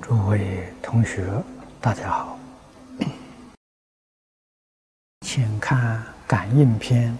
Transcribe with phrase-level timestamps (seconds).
[0.00, 1.42] 诸位同学，
[1.80, 2.38] 大家好，
[5.26, 7.12] 请看《感应篇》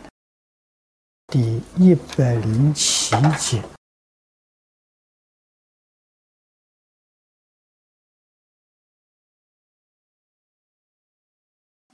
[1.26, 3.62] 第一百零七节。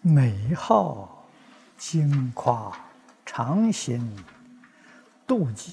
[0.00, 1.28] 美好
[1.76, 2.72] 经夸
[3.26, 4.00] 常行
[5.26, 5.72] 妒忌。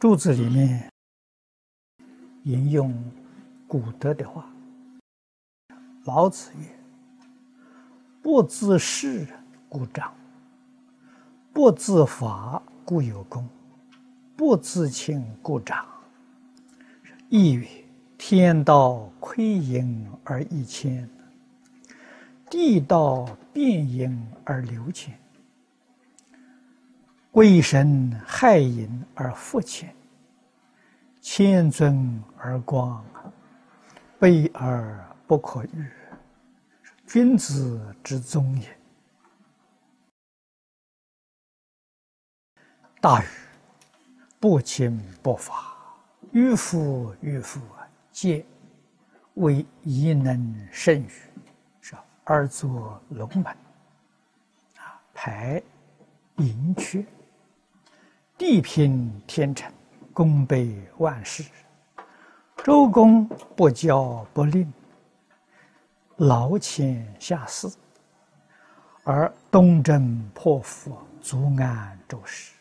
[0.00, 0.90] 柱子里面
[2.44, 2.90] 引用
[3.68, 4.50] 古德的话
[6.06, 6.66] ：“老子曰
[8.22, 9.28] ：‘不自是
[9.68, 10.10] 故长，
[11.52, 13.46] 不自伐故有功，
[14.38, 15.86] 不自轻故长。’
[17.28, 17.68] 亦曰
[18.16, 21.06] ：‘天道亏盈而益谦，
[22.48, 25.14] 地道变盈而流谦。’”
[27.32, 29.94] 贵神害隐而富谦，
[31.20, 33.04] 谦尊而光，
[34.18, 35.88] 卑而不可逾，
[37.06, 38.76] 君子之宗也。
[43.00, 43.26] 大禹
[44.40, 45.76] 不侵不伐，
[46.32, 47.60] 迂夫迂夫，
[48.10, 48.44] 皆
[49.34, 51.10] 为宜能胜于，
[51.80, 55.62] 是而作龙门，啊，排
[56.38, 57.06] 盈缺。
[58.40, 59.70] 地平天成，
[60.14, 61.44] 功倍万世。
[62.64, 64.72] 周公不骄不吝，
[66.16, 67.70] 劳谦下士，
[69.04, 72.54] 而东征破伏，足安周室。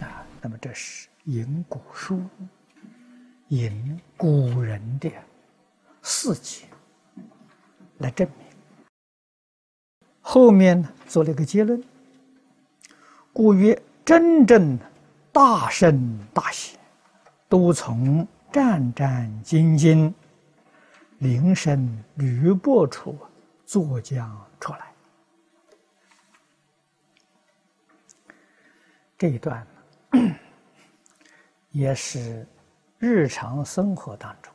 [0.00, 2.20] 啊，那么这是引古书，
[3.50, 5.08] 引古人的
[6.02, 6.64] 事迹
[7.98, 8.46] 来证明。
[10.20, 11.80] 后面呢，做了一个结论，
[13.32, 13.80] 故曰。
[14.04, 14.78] 真正
[15.32, 16.78] 大圣大贤，
[17.48, 20.12] 都从战战兢兢、
[21.18, 23.18] 铃声履薄处
[23.64, 24.92] 作将出来。
[29.16, 29.66] 这一段
[31.72, 32.46] 也是
[32.98, 34.52] 日常生活当中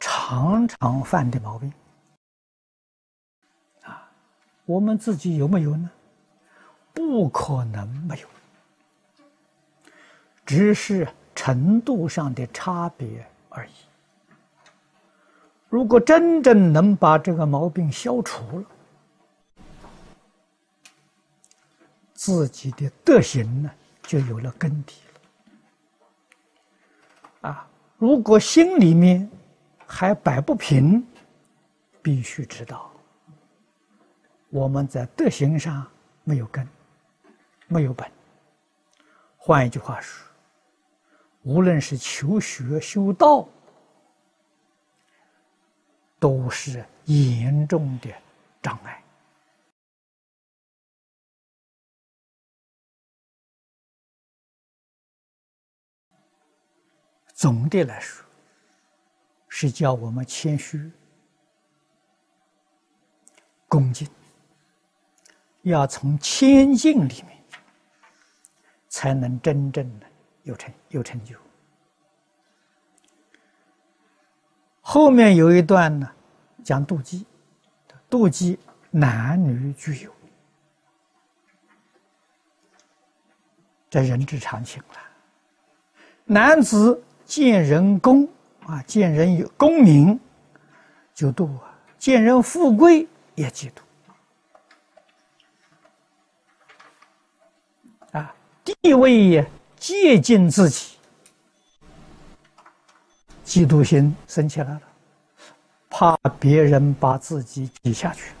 [0.00, 1.70] 常常犯的毛病
[3.82, 4.10] 啊，
[4.64, 5.90] 我们自己有没有呢？
[6.92, 8.28] 不可能没有，
[10.44, 13.72] 只是程度上的差别而已。
[15.68, 18.66] 如果真正能把这个毛病消除了，
[22.12, 23.70] 自己的德行呢
[24.02, 24.96] 就有了根底
[27.42, 27.50] 了。
[27.50, 27.66] 啊，
[27.96, 29.28] 如果心里面
[29.86, 31.04] 还摆不平，
[32.02, 32.90] 必须知道
[34.50, 35.86] 我们在德行上
[36.22, 36.68] 没有根。
[37.72, 38.10] 没有本。
[39.36, 40.28] 换一句话说，
[41.42, 43.48] 无论是求学修道，
[46.20, 48.08] 都是严重的
[48.60, 49.02] 障碍。
[57.34, 58.24] 总的来说，
[59.48, 60.88] 是叫我们谦虚、
[63.66, 64.08] 恭敬，
[65.62, 67.41] 要从谦敬里面。
[68.92, 70.06] 才能真正的
[70.42, 71.34] 有成有成就。
[74.82, 76.12] 后面有一段呢，
[76.62, 77.24] 讲妒忌，
[78.10, 78.58] 妒忌
[78.90, 80.12] 男女具有，
[83.88, 84.98] 这人之常情了。
[86.26, 88.28] 男子见人功
[88.66, 90.20] 啊，见人有功名
[91.14, 93.80] 就妒啊，见人富贵也嫉妒。
[98.64, 100.96] 地位也接近自己，
[103.44, 104.80] 嫉妒心升起来了，
[105.90, 108.32] 怕别人把自己挤下去。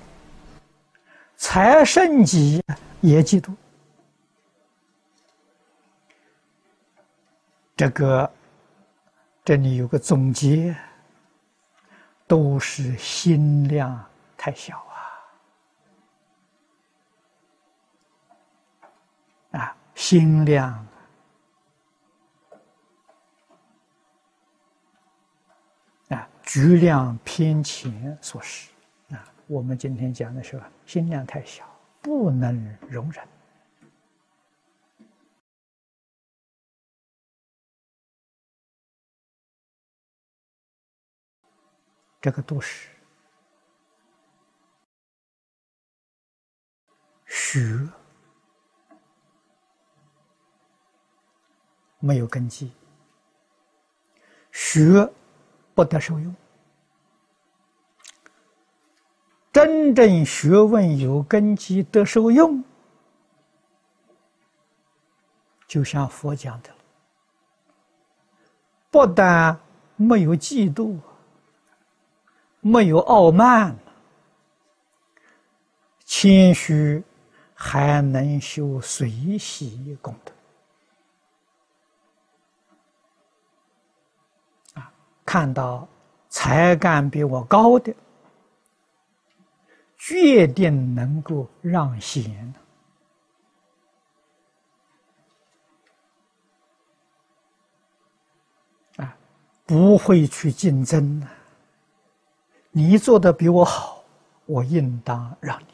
[1.36, 2.62] 财胜己
[3.00, 3.52] 也嫉妒，
[7.76, 8.30] 这个
[9.44, 10.76] 这里有个总结，
[12.28, 14.04] 都是心量
[14.36, 14.80] 太小。
[19.94, 20.86] 心量
[26.08, 28.70] 啊，局量偏浅所使
[29.10, 29.24] 啊。
[29.46, 31.64] 我们今天讲的是吧心量太小，
[32.00, 33.26] 不能容忍。
[42.20, 42.88] 这个都是
[47.26, 47.88] 虚。
[52.04, 52.72] 没有根基，
[54.50, 55.08] 学
[55.72, 56.34] 不得受用。
[59.52, 62.64] 真正学问有根基得受用，
[65.68, 66.70] 就像佛讲的
[68.90, 69.56] 不但
[69.94, 70.98] 没有嫉妒，
[72.60, 73.78] 没有傲慢，
[76.04, 77.04] 谦虚，
[77.54, 80.32] 还能修随喜功德。
[85.32, 85.88] 看到
[86.28, 87.94] 才干比我高的。
[89.96, 92.52] 决定能够让贤
[98.96, 99.16] 啊，
[99.64, 101.26] 不会去竞争的。
[102.70, 104.04] 你做的比我好，
[104.44, 105.66] 我应当让你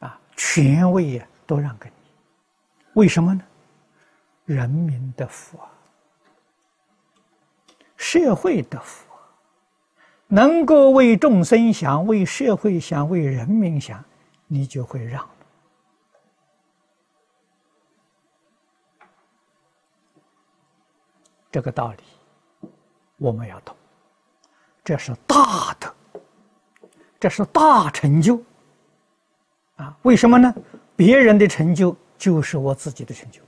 [0.00, 1.94] 啊，权位呀都让给你。
[2.94, 3.44] 为什么呢？
[4.44, 5.70] 人民的福啊，
[7.98, 9.06] 社会的福。
[10.30, 14.04] 能够为众生想、为社会想、为人民想，
[14.46, 15.26] 你就会让。
[21.50, 22.04] 这个道理
[23.16, 23.74] 我们要懂，
[24.84, 25.94] 这是大的，
[27.18, 28.38] 这是大成就。
[29.76, 30.54] 啊，为什么呢？
[30.94, 33.40] 别人的成就就是我自己的成就。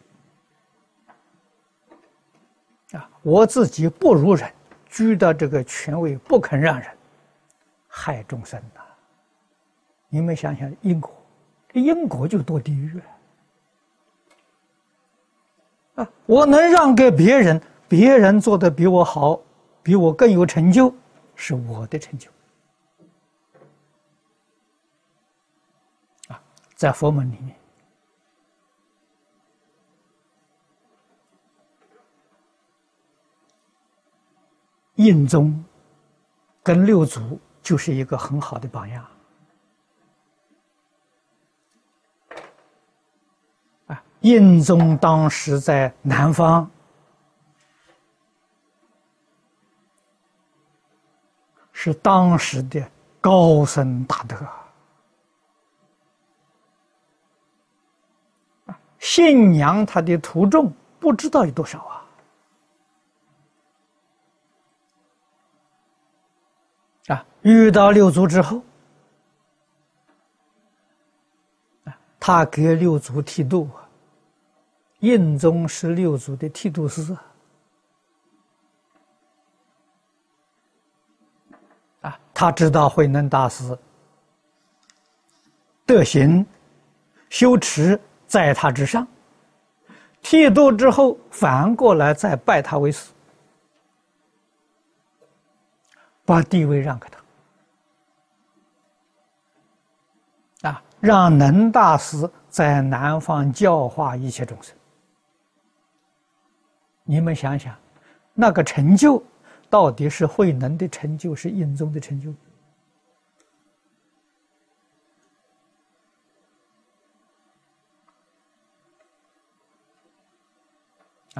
[2.92, 4.50] 啊，我自己不如人。
[4.92, 6.90] 居的这个权位不肯让人，
[7.86, 8.80] 害众生呐！
[10.08, 11.14] 你们想想因果，
[11.68, 13.00] 这因果就堕地狱
[15.94, 16.10] 啊！
[16.26, 19.40] 我能让给别人，别人做的比我好，
[19.80, 20.92] 比我更有成就，
[21.36, 22.28] 是我的成就
[26.26, 26.42] 啊！
[26.74, 27.59] 在佛门里面。
[35.00, 35.64] 印宗
[36.62, 39.06] 跟六祖就是一个很好的榜样
[43.86, 44.02] 啊！
[44.20, 46.70] 印宗当时在南方，
[51.72, 52.86] 是当时的
[53.22, 54.36] 高僧大德
[58.98, 61.86] 信仰他的徒众不知道有多少！
[67.06, 68.62] 啊，遇到六祖之后，
[72.18, 73.68] 他给六祖剃度，
[74.98, 77.16] 印宗是六祖的剃度师，
[82.02, 83.78] 啊，他知道慧能大师
[85.86, 86.44] 德行
[87.30, 89.08] 修持在他之上，
[90.20, 93.10] 剃度之后反过来再拜他为师。
[96.22, 97.08] 把地位让给
[100.60, 104.76] 他，啊，让能大师在南方教化一切众生。
[107.04, 107.74] 你们想想，
[108.34, 109.22] 那个成就
[109.68, 112.30] 到底是慧能的成就，是印宗的成就？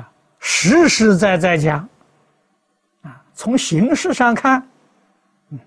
[0.00, 1.88] 啊，实实在在讲，
[3.02, 4.60] 啊，从形式上看。
[5.50, 5.60] 嗯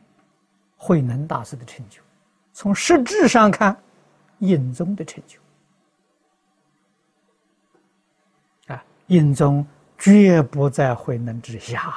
[0.76, 2.02] 慧能大师的成就，
[2.54, 3.76] 从实质上看，
[4.40, 5.40] 印宗的成就。
[8.74, 9.66] 啊，印宗
[9.98, 11.88] 绝不在慧能之下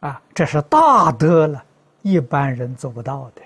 [0.00, 0.08] 了。
[0.08, 1.64] 啊，这是大德了，
[2.02, 3.42] 一般人做不到的。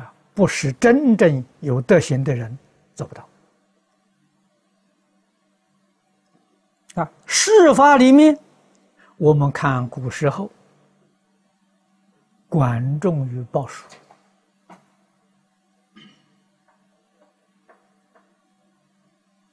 [0.00, 2.56] 啊，不是真正有德行的人
[2.94, 3.28] 做不到。
[6.94, 8.38] 啊，事法里面，
[9.16, 10.50] 我们看古时候，
[12.50, 13.86] 管仲与鲍叔，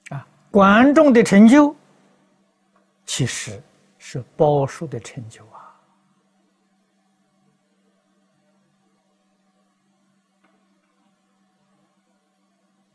[0.10, 1.74] 啊，管仲的成就，
[3.06, 3.64] 其实
[3.98, 5.80] 是鲍叔的成就啊，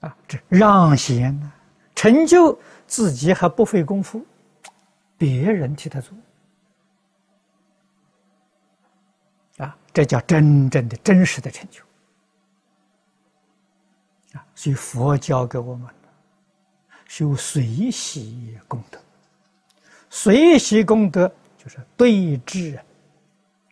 [0.01, 1.51] 啊，这让贤呢，
[1.95, 4.23] 成就自己还不费功夫。
[5.17, 6.17] 别人替他做，
[9.65, 11.83] 啊，这叫真正的、真实的成就，
[14.37, 15.89] 啊，所以佛教给我们
[17.07, 18.99] 修随喜功德，
[20.11, 22.79] 随喜功德就是对治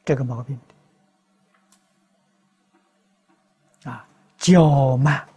[0.04, 0.58] 这个毛病
[3.84, 4.06] 啊，
[4.38, 5.28] 骄慢、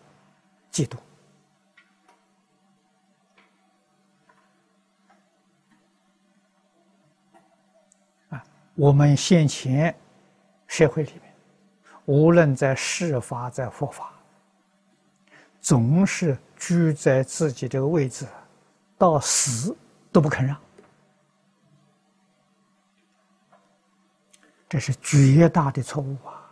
[0.72, 0.98] 嫉妒。
[8.76, 9.96] 我们先前
[10.68, 11.34] 社会里面，
[12.06, 14.12] 无论在世法在佛法，
[15.62, 18.28] 总是居在自己这个位置，
[18.98, 19.76] 到死
[20.12, 20.58] 都不肯让。
[24.68, 26.52] 这是绝大的错误啊！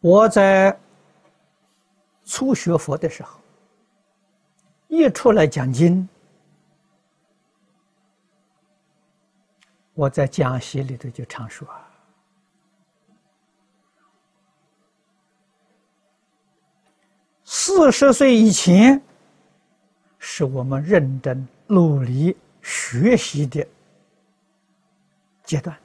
[0.00, 0.74] 我在
[2.24, 3.38] 初学佛的时候，
[4.88, 6.08] 一出来讲经，
[9.94, 11.68] 我在讲席里头就常说：
[17.44, 19.02] 四十岁以前，
[20.18, 22.36] 是我们认真努力。
[22.64, 23.66] 学习的
[25.42, 25.76] 阶段，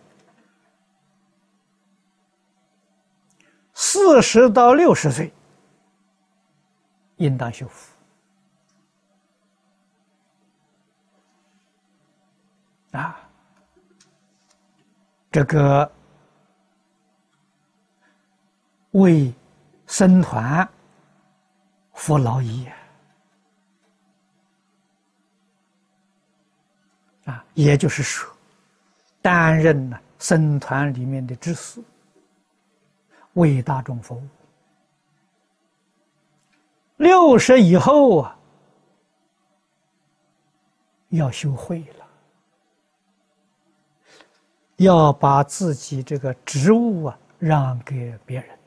[3.73, 5.33] 四十到六十岁
[7.15, 7.91] 应当修复
[12.91, 13.26] 啊，
[15.31, 15.91] 这个
[18.91, 19.33] 为
[19.85, 20.67] 僧团
[21.93, 22.67] 服劳役。
[27.25, 28.33] 啊，也就是说，
[29.21, 31.83] 担任了僧团里面的知识，
[33.33, 34.27] 为大众服务。
[36.95, 38.39] 六十以后啊，
[41.09, 42.06] 要修会了，
[44.77, 48.57] 要把自己这个职务啊让给别人，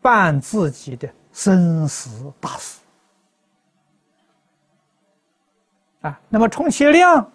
[0.00, 2.80] 办自己的生死大事。
[6.00, 7.30] 啊，那么充其量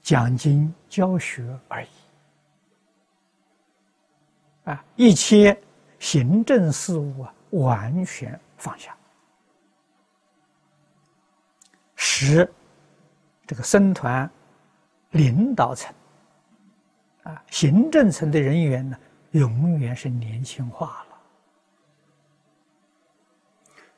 [0.00, 1.88] 奖金教学而已，
[4.64, 5.60] 啊，一切
[5.98, 8.96] 行政事务啊，完全放下，
[11.96, 12.50] 使
[13.46, 14.30] 这个僧团
[15.12, 15.94] 领导层
[17.22, 18.98] 啊，行政层的人员呢，
[19.30, 21.16] 永远是年轻化了。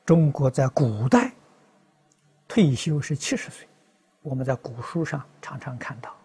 [0.05, 1.31] 中国在古代。
[2.47, 3.67] 退休是七十岁，
[4.21, 6.15] 我们在古书上常常看到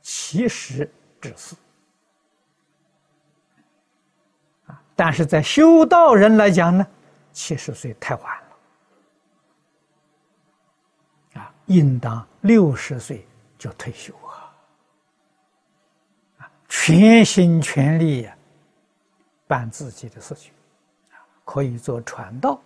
[0.00, 1.54] 七十之四
[4.66, 6.86] 啊，但是在修道人来讲呢，
[7.30, 8.42] 七十岁太晚
[11.34, 13.26] 了啊，应当六十岁
[13.58, 14.25] 就退休啊，
[16.78, 18.36] 全心全力呀
[19.46, 20.52] 办自己的事情，
[21.44, 22.60] 可以做传道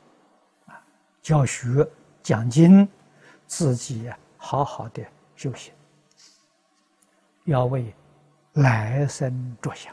[0.66, 0.78] 啊，
[1.22, 1.88] 教学
[2.22, 2.86] 讲经。
[3.46, 5.72] 自己呀，好好的修行，
[7.46, 7.92] 要为
[8.52, 9.92] 来生着想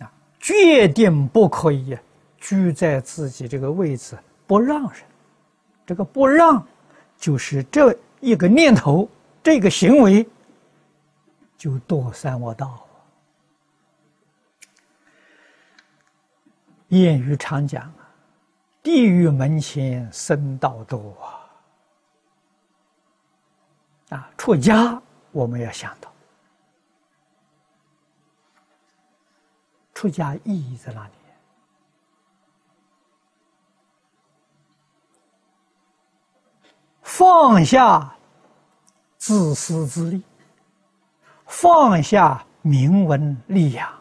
[0.00, 0.12] 啊！
[0.38, 1.96] 决定不可以
[2.36, 4.14] 居在自己这个位置
[4.46, 5.02] 不让人，
[5.86, 6.62] 这个不让，
[7.16, 9.08] 就是这一个念头，
[9.46, 10.28] 这个行为，
[11.56, 12.84] 就堕三恶道。
[16.88, 18.10] 谚语常讲啊。
[18.82, 21.16] 地狱门前僧道多
[24.10, 24.18] 啊！
[24.18, 25.00] 啊，出家
[25.30, 26.12] 我们要想到，
[29.94, 31.12] 出家意义在哪里？
[37.02, 38.15] 放下
[39.26, 40.22] 自私自利，
[41.46, 43.92] 放下名闻利养，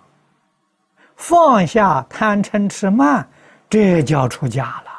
[1.15, 3.27] 放下贪嗔痴慢。
[3.67, 4.91] 这叫出家了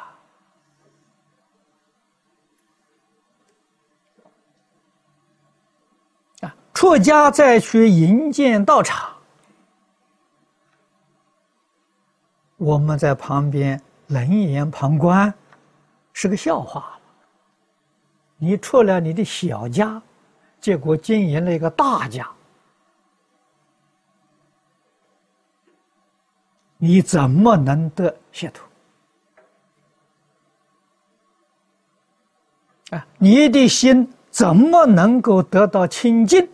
[6.41, 6.53] 啊！
[6.73, 9.09] 出家再去营建道场，
[12.57, 15.33] 我们在旁边冷眼旁观，
[16.11, 16.99] 是个笑话了。
[18.35, 20.01] 你出了你的小家，
[20.59, 22.29] 结果经营了一个大家，
[26.77, 28.67] 你怎么能得解脱？
[32.97, 36.49] 啊，你的心怎么能够得到清净？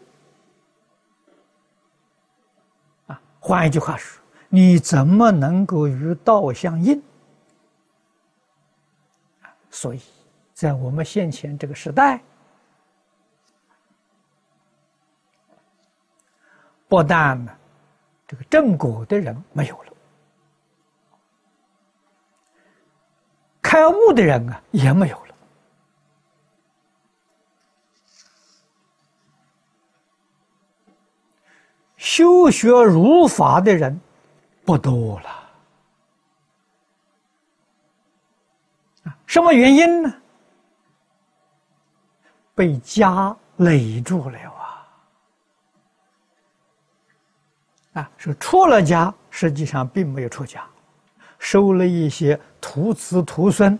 [3.08, 7.02] 啊，换一句话说，你怎么能够与道相应？
[9.70, 10.02] 所以
[10.54, 12.24] 在我们现前这个时代，
[16.94, 17.52] 不但呢，
[18.28, 19.92] 这个正果的人没有了，
[23.64, 25.36] 开悟的人啊也没有了，
[31.98, 34.00] 修学如法的人
[34.64, 35.50] 不多了。
[39.26, 40.14] 什么原因呢？
[42.54, 44.73] 被家累住了啊！
[47.94, 50.66] 啊，说出了家，实际上并没有出家，
[51.38, 53.78] 收了一些徒子徒孙，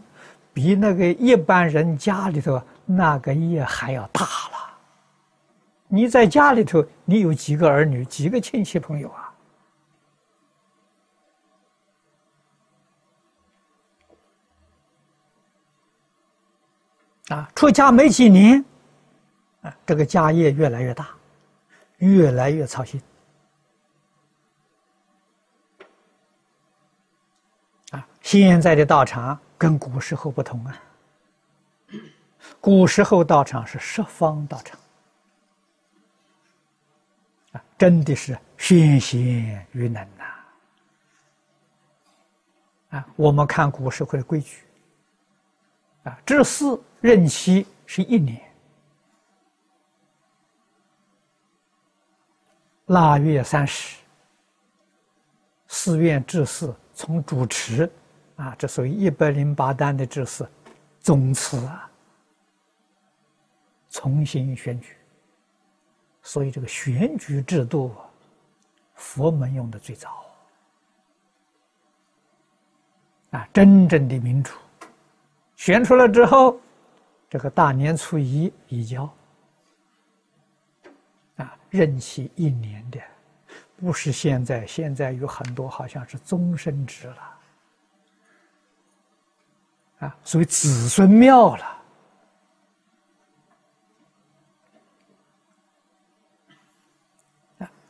[0.54, 4.78] 比那个一般人家里头那个业还要大了。
[5.88, 9.30] 你在家里头，你有几个儿女，几个亲戚朋友啊？
[17.30, 18.64] 啊，出家没几年，
[19.62, 21.10] 啊，这个家业越来越大，
[21.98, 23.02] 越来越操心。
[27.92, 30.76] 啊，现在的道场跟古时候不同啊。
[32.60, 34.80] 古时候道场是十方道场，
[37.78, 40.24] 真的是玄贤于能呐。
[42.98, 44.64] 啊，我们看古时候的规矩。
[46.02, 48.42] 啊，这寺任期是一年。
[52.88, 53.98] 腊月三十，
[55.68, 57.88] 寺院治寺从主持，
[58.36, 60.48] 啊，这属于一百零八单的知识，
[61.00, 61.90] 宗祠啊，
[63.90, 64.96] 重新选举。
[66.22, 67.94] 所以这个选举制度，
[68.96, 70.26] 佛门用的最早，
[73.32, 74.54] 啊，真正的民主。
[75.56, 76.60] 选出来之后，
[77.30, 79.14] 这个大年初一移交，
[81.36, 83.00] 啊，任期一年的，
[83.78, 87.38] 不是现在，现在有很多好像是终身制了，
[90.00, 91.78] 啊，所以子孙庙了，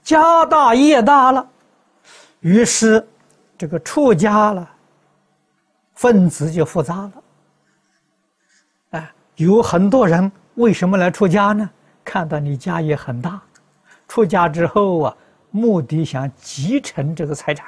[0.03, 1.49] 家大业大了，
[2.41, 3.07] 于是
[3.57, 4.69] 这个出家了，
[5.95, 7.11] 分子就复杂了。
[9.37, 11.67] 有很多人为什么来出家呢？
[12.05, 13.41] 看到你家业很大，
[14.07, 15.17] 出家之后啊，
[15.49, 17.65] 目的想继承这个财产，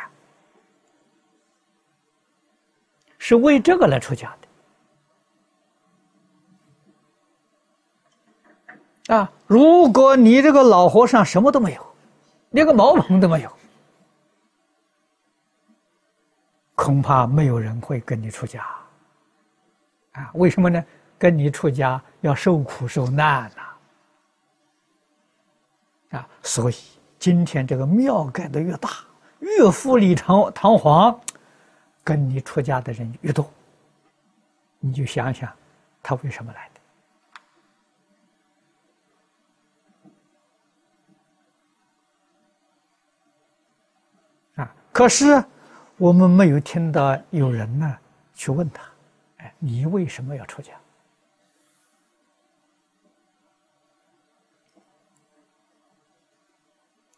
[3.27, 4.37] 是为这个来出家
[9.07, 9.15] 的。
[9.15, 11.83] 啊，如果你这个老和尚什么都没有，
[12.51, 13.51] 连个茅棚都没有，
[16.75, 18.63] 恐怕没有人会跟你出家。
[20.11, 20.85] 啊，为什么呢？
[21.17, 23.51] 跟你出家要受苦受难
[26.11, 26.29] 呐，啊！
[26.43, 26.75] 所以
[27.17, 28.91] 今天这个庙盖的越大，
[29.39, 31.19] 越富丽堂堂皇，
[32.05, 33.51] 跟你出家的人越多。
[34.79, 35.51] 你就想想，
[36.03, 36.69] 他为什么来
[44.55, 44.63] 的？
[44.63, 44.75] 啊！
[44.93, 45.43] 可是
[45.97, 47.97] 我们没有听到有人呢
[48.35, 48.83] 去问他
[49.43, 50.73] ：“哎，你为什么要出家？”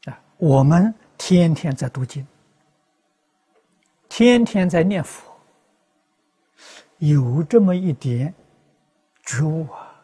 [0.10, 2.26] 啊我们天天在读经，
[4.18, 5.32] 天天在念佛，
[6.98, 8.34] 有这么一点
[9.24, 9.96] 觉悟啊！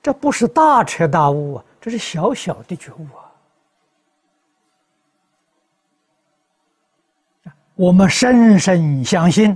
[0.00, 3.06] 这不是大彻大悟啊，这是小小的觉悟
[7.44, 7.52] 啊！
[7.74, 9.54] 我们深深相信，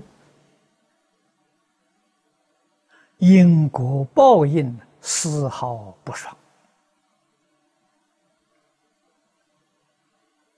[3.17, 6.37] 因果报应丝毫不爽。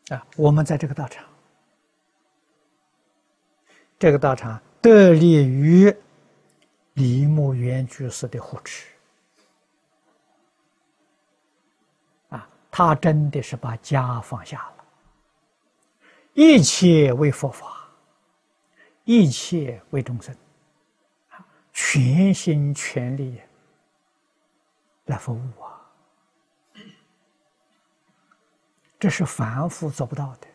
[0.08, 1.24] 啊，我们在这个道场，
[3.98, 5.94] 这个道场得力于
[6.94, 8.86] 李牧原居士的护持。
[12.28, 14.84] 啊，他真的是把家放下了，
[16.34, 17.88] 一切为佛法，
[19.04, 20.36] 一切为众生，
[21.72, 23.40] 全心全力
[25.06, 25.80] 来服务啊。
[28.98, 30.48] 这是凡夫做不到的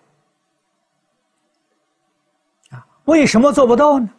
[2.77, 2.87] 啊！
[3.05, 4.09] 为什么做不到呢？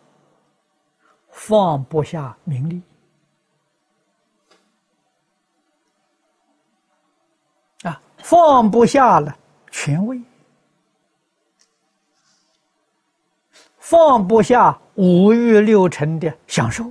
[1.31, 2.83] 放不下名利
[7.83, 9.37] 啊，放不下了
[9.71, 10.23] 权威，
[13.79, 16.85] 放不下五欲六尘的享受。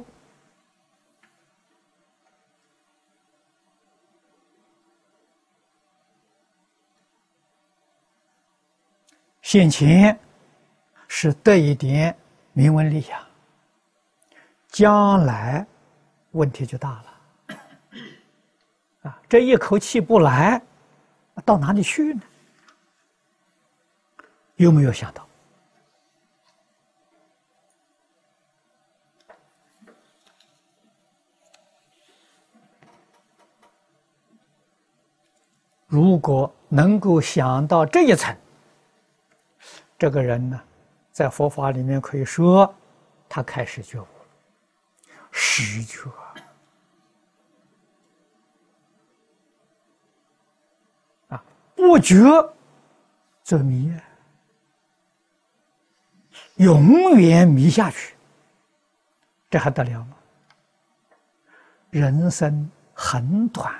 [9.41, 10.17] 现前
[11.13, 12.15] 是得一点
[12.53, 13.21] 名闻利养，
[14.69, 15.67] 将来
[16.31, 17.57] 问题就大了。
[19.01, 20.61] 啊，这一口气不来，
[21.43, 22.21] 到哪里去呢？
[24.55, 25.27] 有没有想到？
[35.87, 38.33] 如果能够想到这一层，
[39.99, 40.63] 这个人呢，
[41.11, 42.73] 在佛法里面可以说，
[43.27, 44.07] 他开始觉悟，
[45.31, 46.09] 实觉。
[51.27, 51.43] 啊，
[51.75, 52.15] 不觉
[53.43, 53.93] 则迷，
[56.55, 58.15] 永远迷下去，
[59.49, 60.15] 这还得了吗？
[61.89, 63.73] 人生很短。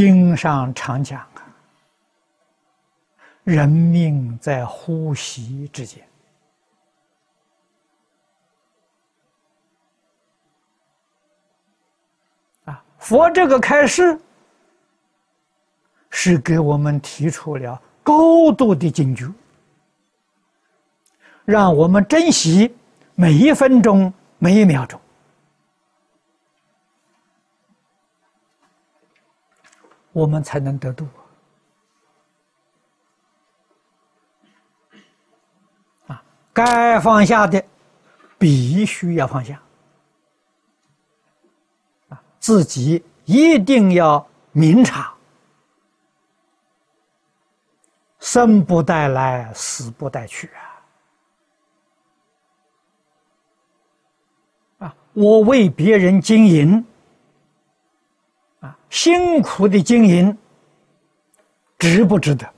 [0.00, 1.44] 经上常讲啊，
[3.44, 6.02] 人命在呼吸之间
[12.64, 12.82] 啊。
[12.98, 14.18] 佛这个开示
[16.08, 19.30] 是给我们提出了高度的警觉，
[21.44, 22.74] 让我们珍惜
[23.14, 24.98] 每一分钟、每一秒钟。
[30.12, 31.06] 我们才能得度
[36.08, 36.22] 啊！
[36.52, 37.64] 该放下的，
[38.38, 39.62] 必须要放下
[42.08, 42.20] 啊！
[42.40, 45.14] 自己一定要明察，
[48.18, 50.50] 生不带来，死不带去
[54.78, 54.86] 啊！
[54.86, 54.96] 啊！
[55.12, 56.84] 我为别人经营。
[58.90, 60.36] 辛苦的经营
[61.78, 62.52] 值不值得？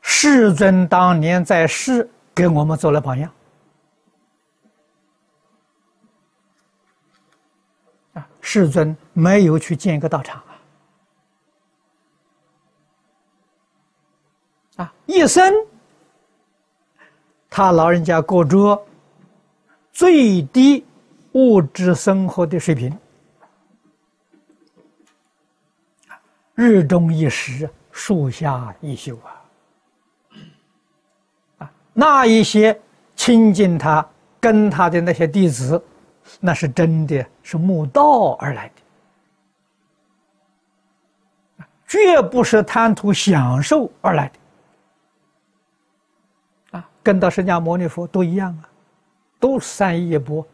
[0.00, 3.32] 世尊当年在世给我们做了榜样
[8.14, 10.42] 啊，世尊没有去建一个道场
[14.76, 15.52] 啊，啊，一生。
[17.56, 18.86] 他老人家过着
[19.90, 20.84] 最低
[21.32, 22.94] 物质生活的水平，
[26.54, 29.42] 日中一时，树下一宿啊！
[31.56, 32.78] 啊，那一些
[33.14, 34.06] 亲近他、
[34.38, 35.82] 跟他的那些弟子，
[36.38, 38.70] 那是真的是慕道而来
[41.56, 44.34] 的，绝不是贪图享受而来的。
[47.06, 48.68] 跟到释迦牟尼佛都一样啊，
[49.38, 50.44] 都三一钵，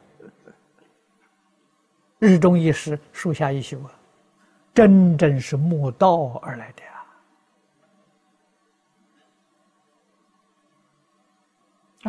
[2.19, 3.91] 日中一时，树下一宿啊，
[4.75, 6.83] 真正是慕道而来的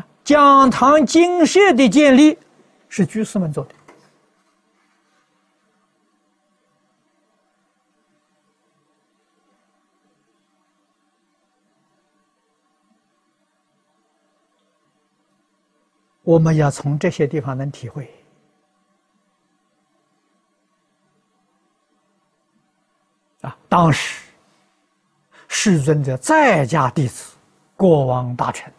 [0.02, 0.06] 啊！
[0.26, 2.38] 讲堂精舍的建立
[2.90, 3.74] 是居士们做的。
[16.24, 18.10] 我们要从这些地方能体会。
[23.42, 24.24] 啊，当时
[25.48, 27.36] 世尊的在家弟子、
[27.76, 28.74] 国王大臣。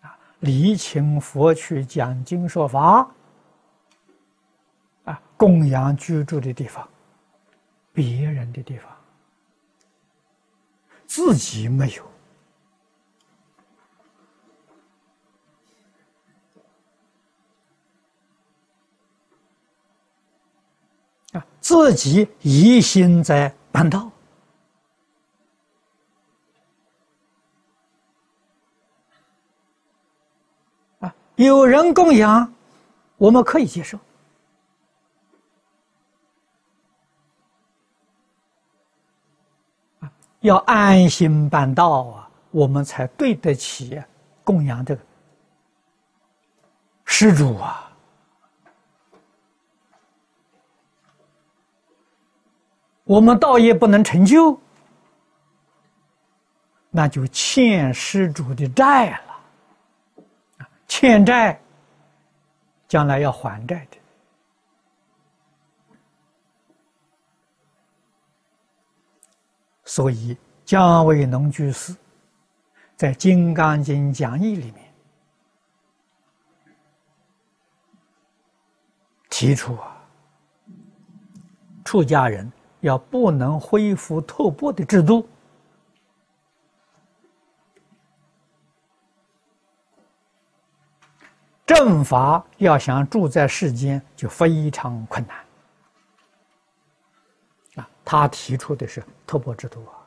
[0.00, 3.06] 啊，礼请佛去讲经说法。
[5.04, 6.88] 啊，供养居住的地方，
[7.92, 8.90] 别人的地方，
[11.06, 12.15] 自己没有。
[21.66, 24.08] 自己一心在办道
[31.00, 32.54] 啊，有人供养，
[33.16, 33.98] 我们可以接受，
[40.38, 44.00] 要安心办道啊，我们才对得起
[44.44, 45.02] 供养这个
[47.06, 47.85] 施主啊。
[53.06, 54.60] 我们道业不能成就，
[56.90, 60.66] 那就欠施主的债了。
[60.88, 61.60] 欠债，
[62.88, 63.96] 将来要还债的。
[69.84, 71.94] 所以，姜维农居士
[72.96, 74.92] 在《金刚经》讲义里面
[79.30, 79.96] 提出啊，
[81.84, 82.50] 出家人。
[82.86, 85.28] 要不能恢复透布的制度。
[91.66, 95.44] 政法要想住在世间就非常困难
[97.74, 97.90] 啊！
[98.04, 99.98] 他提出的是突破制度啊。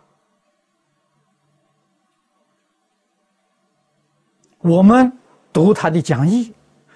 [4.60, 5.12] 我们
[5.52, 6.54] 读他的讲义，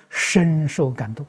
[0.08, 1.26] 深受感动。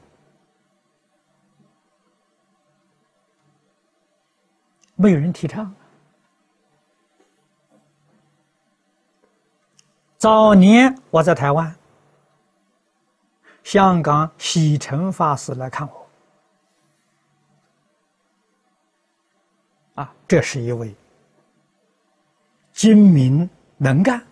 [4.95, 5.73] 没有人提倡。
[10.17, 11.75] 早年我在台湾，
[13.63, 16.07] 香港喜成法师来看我，
[20.01, 20.95] 啊，这是一位
[22.71, 24.25] 精明能干、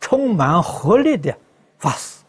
[0.00, 1.38] 充满活力的
[1.78, 2.24] 法师。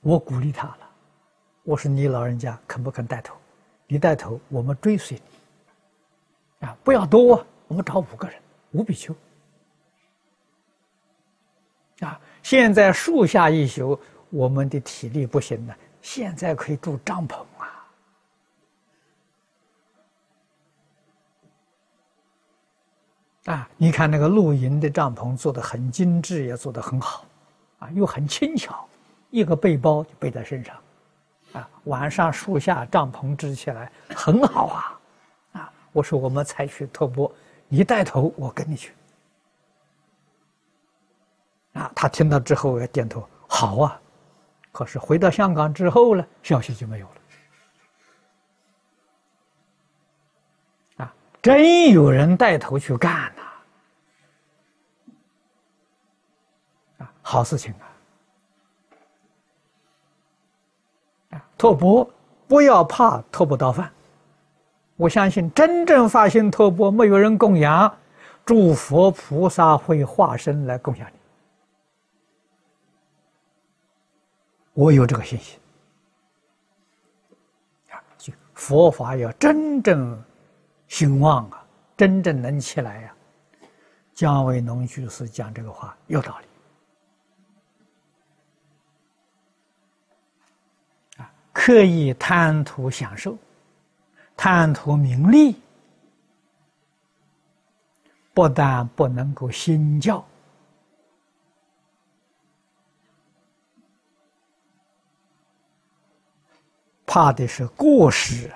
[0.00, 0.90] 我鼓励他了，
[1.62, 3.36] 我说：“你老人家肯不肯带头？”
[3.92, 5.20] 你带头，我们追随
[6.58, 6.74] 你啊！
[6.82, 9.14] 不要多，我们找五个人，五比丘
[12.00, 12.18] 啊！
[12.42, 14.00] 现在树下一宿，
[14.30, 17.86] 我们的体力不行了，现在可以住帐篷啊！
[23.44, 27.26] 啊，你看那个露营的帐篷做的很精致，也做的很好，
[27.80, 28.88] 啊，又很轻巧，
[29.28, 30.74] 一个背包就背在身上。
[31.52, 34.98] 啊，晚上树下帐篷支起来很好啊！
[35.52, 37.30] 啊，我说我们采取托钵，
[37.68, 38.94] 你带头，我跟你去。
[41.74, 44.00] 啊，他听到之后也点头，好啊。
[44.72, 47.12] 可是回到香港之后呢，消息就没有了。
[51.04, 53.42] 啊，真有人带头去干呐！
[57.04, 57.91] 啊，好事情啊！
[61.62, 62.10] 托钵
[62.48, 63.88] 不要怕托不到饭，
[64.96, 67.96] 我相信真正发心托钵，没有人供养，
[68.44, 71.14] 诸佛菩萨会化身来供养你。
[74.72, 75.56] 我有这个信心
[77.92, 78.02] 啊！
[78.18, 80.20] 就佛法要真正
[80.88, 81.64] 兴旺啊，
[81.96, 83.14] 真正能起来呀。
[84.12, 86.46] 姜维农居士讲这个话有道理。
[91.64, 93.38] 刻意贪图享受、
[94.36, 95.62] 贪图名利，
[98.34, 100.26] 不但不能够兴教，
[107.06, 108.50] 怕的是过失，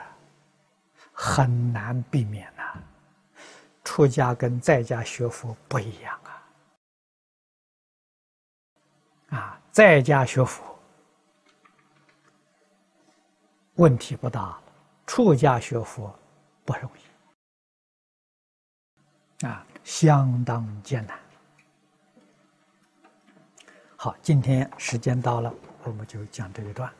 [1.12, 2.83] 很难避免呐。
[3.85, 6.21] 出家跟在家学佛不一样
[9.29, 9.38] 啊！
[9.38, 10.76] 啊，在家学佛。
[13.77, 14.59] 问题不大，
[15.07, 16.15] 出家学佛
[16.65, 16.91] 不容
[19.41, 21.19] 易啊，相当艰难。
[23.97, 25.53] 好，今天时间到了，
[25.85, 26.91] 我们就讲这一段。